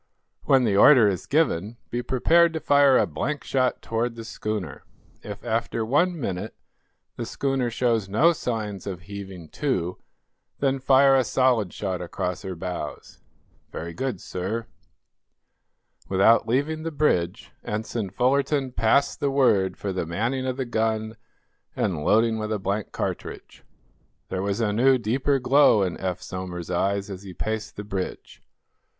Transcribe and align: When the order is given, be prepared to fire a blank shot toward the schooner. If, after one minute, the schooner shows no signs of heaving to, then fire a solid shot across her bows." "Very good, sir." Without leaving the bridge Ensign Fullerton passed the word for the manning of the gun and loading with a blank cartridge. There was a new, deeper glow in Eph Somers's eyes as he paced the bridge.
When 0.45 0.63
the 0.63 0.75
order 0.75 1.07
is 1.07 1.27
given, 1.27 1.77
be 1.91 2.01
prepared 2.01 2.53
to 2.53 2.59
fire 2.59 2.97
a 2.97 3.05
blank 3.05 3.43
shot 3.43 3.83
toward 3.83 4.15
the 4.15 4.23
schooner. 4.23 4.83
If, 5.21 5.45
after 5.45 5.85
one 5.85 6.19
minute, 6.19 6.55
the 7.17 7.25
schooner 7.27 7.69
shows 7.69 8.09
no 8.09 8.33
signs 8.33 8.87
of 8.87 9.01
heaving 9.01 9.49
to, 9.49 9.99
then 10.57 10.79
fire 10.79 11.15
a 11.15 11.23
solid 11.23 11.71
shot 11.71 12.01
across 12.01 12.41
her 12.41 12.55
bows." 12.55 13.19
"Very 13.71 13.93
good, 13.93 14.19
sir." 14.19 14.65
Without 16.09 16.47
leaving 16.47 16.81
the 16.81 16.89
bridge 16.89 17.51
Ensign 17.63 18.09
Fullerton 18.09 18.71
passed 18.71 19.19
the 19.19 19.29
word 19.29 19.77
for 19.77 19.93
the 19.93 20.07
manning 20.07 20.47
of 20.47 20.57
the 20.57 20.65
gun 20.65 21.15
and 21.75 22.03
loading 22.03 22.39
with 22.39 22.51
a 22.51 22.57
blank 22.57 22.91
cartridge. 22.91 23.63
There 24.29 24.41
was 24.41 24.61
a 24.61 24.73
new, 24.73 24.97
deeper 24.97 25.37
glow 25.37 25.83
in 25.83 25.95
Eph 25.99 26.23
Somers's 26.23 26.71
eyes 26.71 27.11
as 27.11 27.21
he 27.21 27.35
paced 27.35 27.75
the 27.75 27.83
bridge. 27.83 28.41